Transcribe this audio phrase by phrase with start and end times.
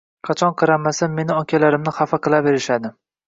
[0.27, 2.93] Qachon qaramasa mani okalarimni hafa qilaverishadi.